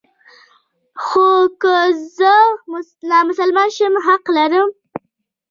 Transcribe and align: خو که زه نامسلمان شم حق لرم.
خو 1.03 1.29
که 1.61 1.75
زه 2.17 2.35
نامسلمان 3.11 3.69
شم 3.75 3.93
حق 4.05 4.25
لرم. 4.35 4.69